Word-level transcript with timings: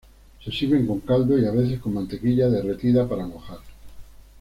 Se 0.43 0.49
sirven 0.49 0.87
con 0.87 1.01
caldo 1.01 1.37
y 1.37 1.45
a 1.45 1.51
veces 1.51 1.79
con 1.79 1.93
mantequilla 1.93 2.49
derretida 2.49 3.07
para 3.07 3.27
mojar. 3.27 3.59